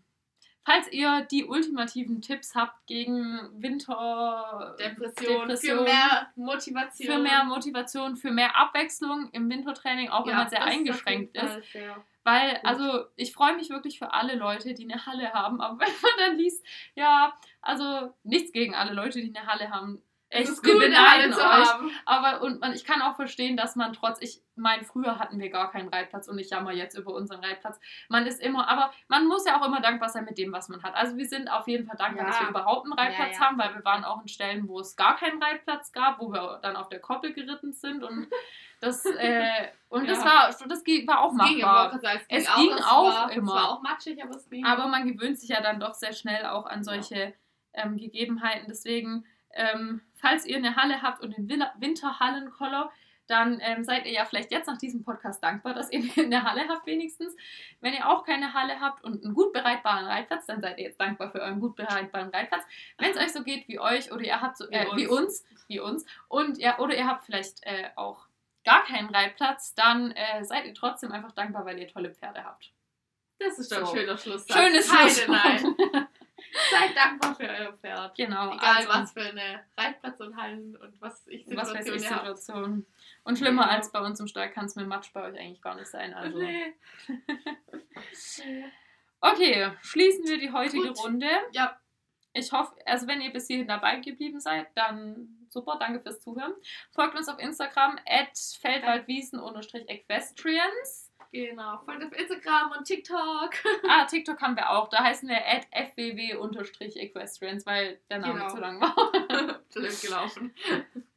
[0.64, 7.06] falls ihr die ultimativen Tipps habt gegen Winter Depression, Depression, für mehr Motivation.
[7.12, 11.58] für mehr Motivation, für mehr Abwechslung im Wintertraining, auch wenn Ja, man sehr eingeschränkt ist.
[12.24, 12.64] Weil, Gut.
[12.64, 15.60] also, ich freue mich wirklich für alle Leute, die eine Halle haben.
[15.60, 17.32] Aber wenn man dann liest, ja,
[17.66, 20.02] also nichts gegen alle Leute, die eine Halle haben.
[20.29, 21.46] Es Echt, ist wir gut, eine Halle zu euch.
[21.72, 21.90] haben.
[22.05, 25.50] Aber und man, ich kann auch verstehen, dass man trotz, ich meine, früher hatten wir
[25.50, 27.79] gar keinen Reitplatz und ich jammer jetzt über unseren Reitplatz.
[28.09, 30.83] Man ist immer, aber man muss ja auch immer dankbar sein mit dem, was man
[30.83, 30.96] hat.
[30.96, 32.31] Also wir sind auf jeden Fall dankbar, Ja.
[32.33, 33.40] dass wir überhaupt einen Reitplatz Ja, ja.
[33.46, 36.59] haben, weil wir waren auch in Stellen, wo es gar keinen Reitplatz gab, wo wir
[36.61, 38.26] dann auf der Koppel geritten sind und
[38.81, 41.92] das, äh, und das war, das ging- war auch Es ging, machbar.
[41.92, 43.55] aber es ging, Es auch, ging es auch war, immer.
[43.55, 44.64] Es war auch matschig, aber es ging.
[44.66, 47.33] Aber man gewöhnt sich ja dann doch sehr schnell auch an solche
[47.76, 48.66] ähm, Gegebenheiten.
[48.68, 52.90] Deswegen, ähm, falls ihr eine Halle habt und den Win- Winterhallenkoller,
[53.28, 56.68] dann ähm, seid ihr ja vielleicht jetzt nach diesem Podcast dankbar, dass ihr eine Halle
[56.68, 57.34] habt wenigstens.
[57.80, 61.00] Wenn ihr auch keine Halle habt und einen gut bereitbaren Reitplatz, dann seid ihr jetzt
[61.00, 62.62] dankbar für euren gut bereitbaren Reitplatz.
[62.98, 65.40] Wenn es euch so geht wie euch oder ihr habt so, äh, Wie wie uns.
[65.40, 68.28] uns, wie uns und ja, oder ihr habt vielleicht äh, auch
[68.64, 72.72] gar keinen Reitplatz, dann äh, seid ihr trotzdem einfach dankbar, weil ihr tolle Pferde habt.
[73.40, 73.96] das ist doch ein So.
[73.96, 74.46] schöner Schluss.
[74.48, 75.08] Schönes Nein.
[75.58, 76.06] Schlusswort.
[76.70, 78.14] Seid dankbar für euer Pferd.
[78.16, 78.53] Genau.
[78.55, 82.03] Egal also- was für eine Reitplatz und Hallen und was ich was weiß ich.
[82.03, 82.87] Situation.
[83.25, 83.70] Und schlimmer Ja.
[83.70, 86.12] als bei uns im Stall kann es mit Matsch bei euch eigentlich gar nicht sein.
[86.14, 86.38] Also.
[86.38, 86.75] Nee.
[89.20, 90.99] Okay, schließen wir die heutige Gut.
[91.03, 91.29] Runde.
[91.53, 91.79] Ja,
[92.35, 96.53] Ich hoffe, also wenn ihr bis hierhin dabei geblieben seid, dann super, danke fürs Zuhören.
[96.92, 98.29] Folgt uns auf Instagram at
[98.61, 101.05] feldwaldwiesen-equestrians.
[101.37, 101.79] Genau.
[101.85, 103.51] Folgt auf Instagram und TikTok.
[103.88, 104.88] Ah, TikTok haben wir auch.
[104.88, 108.49] Da heißen wir at fww-equestrians, weil der Name Genau.
[108.49, 109.12] zu lang war.
[109.75, 110.55] Blöd gelaufen.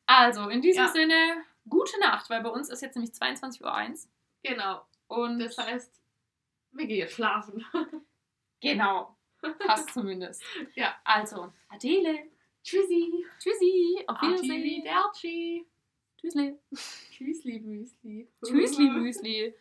[0.06, 0.90] Also, in diesem Ja.
[0.90, 3.64] Sinne, gute Nacht, weil bei uns ist jetzt nämlich 22.01
[4.06, 4.10] Uhr.
[4.44, 4.86] Genau.
[5.08, 5.94] Und Das heißt,
[6.72, 7.66] wir gehen jetzt schlafen.
[8.62, 9.16] Genau.
[9.66, 10.44] Passt zumindest.
[10.76, 10.94] Ja.
[11.06, 12.28] Also, Adele.
[12.62, 13.26] Tschüssi.
[13.40, 14.04] Tschüssi.
[14.06, 14.52] Auf Wiedersehen.
[14.52, 15.66] Arrivederci.
[16.20, 16.58] Tschüssli.
[17.10, 18.28] Tschüssli, Müsli.
[18.46, 19.56] Tschüssli, Müsli.